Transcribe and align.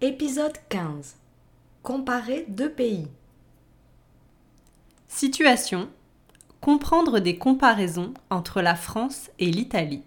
Épisode 0.00 0.56
15. 0.68 1.16
Comparer 1.82 2.44
deux 2.46 2.70
pays. 2.70 3.08
Situation. 5.08 5.90
Comprendre 6.60 7.18
des 7.18 7.36
comparaisons 7.36 8.14
entre 8.30 8.62
la 8.62 8.76
France 8.76 9.28
et 9.40 9.50
l'Italie. 9.50 10.04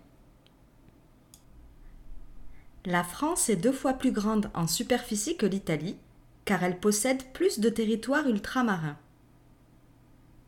La 2.85 3.03
France 3.03 3.49
est 3.49 3.57
deux 3.57 3.73
fois 3.73 3.91
plus 3.91 4.13
grande 4.13 4.49
en 4.53 4.65
superficie 4.65 5.35
que 5.35 5.45
l'Italie, 5.45 5.97
car 6.45 6.63
elle 6.63 6.79
possède 6.79 7.25
plus 7.33 7.59
de 7.59 7.67
territoires 7.67 8.29
ultramarins. 8.29 8.97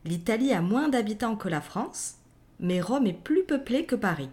L'Italie 0.06 0.54
a 0.54 0.62
moins 0.62 0.88
d'habitants 0.88 1.36
que 1.36 1.50
la 1.50 1.60
France, 1.60 2.14
mais 2.62 2.80
Rome 2.80 3.08
est 3.08 3.12
plus 3.12 3.44
peuplée 3.44 3.86
que 3.86 3.98
Paris. 3.98 4.30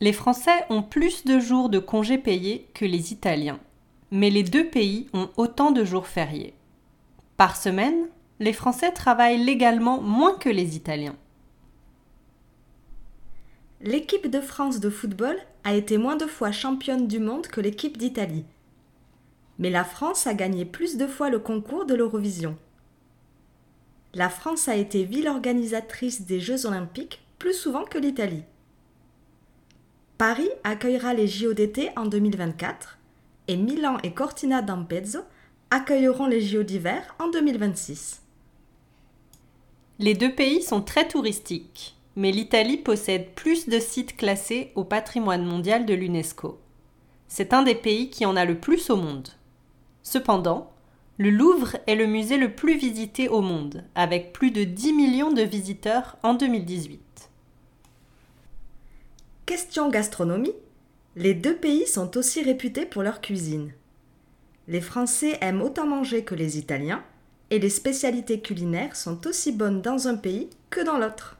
Les 0.00 0.12
Français 0.12 0.64
ont 0.70 0.82
plus 0.82 1.24
de 1.24 1.40
jours 1.40 1.68
de 1.68 1.80
congés 1.80 2.18
payés 2.18 2.68
que 2.72 2.84
les 2.84 3.12
Italiens, 3.12 3.58
mais 4.12 4.30
les 4.30 4.44
deux 4.44 4.68
pays 4.68 5.08
ont 5.12 5.28
autant 5.36 5.72
de 5.72 5.84
jours 5.84 6.06
fériés. 6.06 6.54
Par 7.36 7.56
semaine, 7.56 8.06
les 8.38 8.52
Français 8.52 8.92
travaillent 8.92 9.44
légalement 9.44 10.00
moins 10.00 10.36
que 10.38 10.48
les 10.48 10.76
Italiens. 10.76 11.16
L'équipe 13.80 14.28
de 14.28 14.40
France 14.40 14.78
de 14.78 14.90
football 14.90 15.36
a 15.64 15.74
été 15.74 15.98
moins 15.98 16.16
de 16.16 16.26
fois 16.26 16.52
championne 16.52 17.08
du 17.08 17.18
monde 17.18 17.48
que 17.48 17.60
l'équipe 17.60 17.96
d'Italie. 17.98 18.44
Mais 19.58 19.70
la 19.70 19.84
France 19.84 20.28
a 20.28 20.34
gagné 20.34 20.64
plus 20.64 20.96
de 20.96 21.08
fois 21.08 21.28
le 21.28 21.40
concours 21.40 21.86
de 21.86 21.94
l'Eurovision. 21.94 22.56
La 24.14 24.28
France 24.28 24.68
a 24.68 24.76
été 24.76 25.02
ville 25.02 25.28
organisatrice 25.28 26.22
des 26.22 26.38
Jeux 26.38 26.66
olympiques 26.66 27.20
plus 27.38 27.54
souvent 27.54 27.84
que 27.84 27.98
l'Italie. 27.98 28.44
Paris 30.18 30.50
accueillera 30.64 31.14
les 31.14 31.28
JO 31.28 31.54
d'été 31.54 31.90
en 31.94 32.04
2024 32.04 32.98
et 33.46 33.56
Milan 33.56 33.98
et 34.02 34.10
Cortina 34.10 34.62
d'Ampezzo 34.62 35.20
accueilleront 35.70 36.26
les 36.26 36.40
JO 36.40 36.64
d'hiver 36.64 37.14
en 37.20 37.28
2026. 37.28 38.20
Les 40.00 40.14
deux 40.14 40.34
pays 40.34 40.60
sont 40.60 40.82
très 40.82 41.06
touristiques, 41.06 41.96
mais 42.16 42.32
l'Italie 42.32 42.78
possède 42.78 43.28
plus 43.36 43.68
de 43.68 43.78
sites 43.78 44.16
classés 44.16 44.72
au 44.74 44.82
patrimoine 44.82 45.44
mondial 45.44 45.86
de 45.86 45.94
l'UNESCO. 45.94 46.58
C'est 47.28 47.52
un 47.52 47.62
des 47.62 47.76
pays 47.76 48.10
qui 48.10 48.26
en 48.26 48.34
a 48.34 48.44
le 48.44 48.58
plus 48.58 48.90
au 48.90 48.96
monde. 48.96 49.28
Cependant, 50.02 50.72
le 51.18 51.30
Louvre 51.30 51.76
est 51.86 51.94
le 51.94 52.06
musée 52.06 52.38
le 52.38 52.56
plus 52.56 52.76
visité 52.76 53.28
au 53.28 53.40
monde, 53.40 53.84
avec 53.94 54.32
plus 54.32 54.50
de 54.50 54.64
10 54.64 54.92
millions 54.94 55.32
de 55.32 55.42
visiteurs 55.42 56.16
en 56.24 56.34
2018. 56.34 57.07
Question 59.48 59.88
gastronomie. 59.88 60.52
Les 61.16 61.32
deux 61.32 61.56
pays 61.56 61.86
sont 61.86 62.18
aussi 62.18 62.42
réputés 62.42 62.84
pour 62.84 63.02
leur 63.02 63.22
cuisine. 63.22 63.72
Les 64.66 64.82
Français 64.82 65.38
aiment 65.40 65.62
autant 65.62 65.86
manger 65.86 66.22
que 66.22 66.34
les 66.34 66.58
Italiens, 66.58 67.02
et 67.48 67.58
les 67.58 67.70
spécialités 67.70 68.42
culinaires 68.42 68.94
sont 68.94 69.26
aussi 69.26 69.52
bonnes 69.52 69.80
dans 69.80 70.06
un 70.06 70.16
pays 70.16 70.50
que 70.68 70.82
dans 70.82 70.98
l'autre. 70.98 71.37